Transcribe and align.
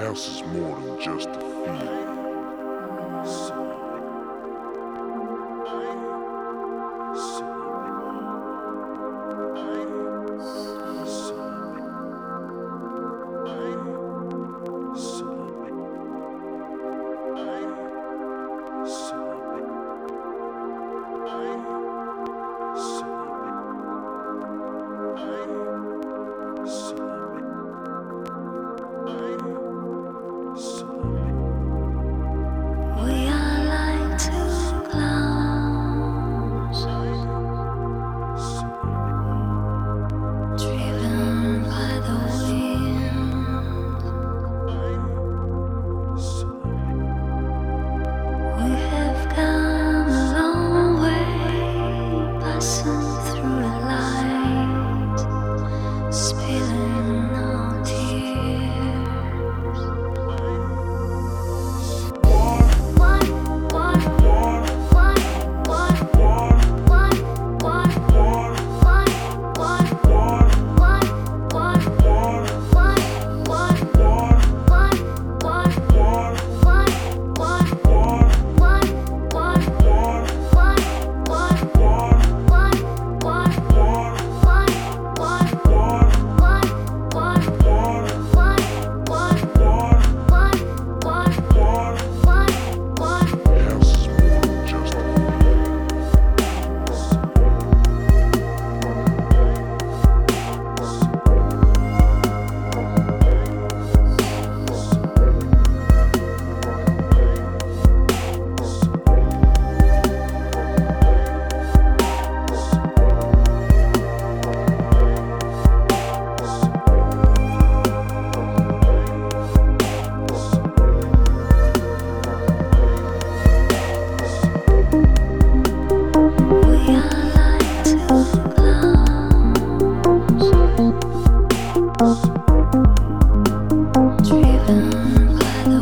house 0.00 0.28
is 0.28 0.42
more 0.46 0.80
than 0.80 0.98
just 0.98 1.28
a 1.28 1.40
feel. 1.40 3.69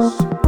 Dios. 0.00 0.39